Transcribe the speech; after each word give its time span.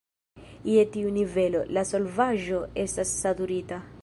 Je 0.75 0.85
tiu 0.95 1.11
nivelo, 1.17 1.61
la 1.79 1.85
solvaĵo 1.93 2.65
estas 2.87 3.17
"saturita". 3.23 3.85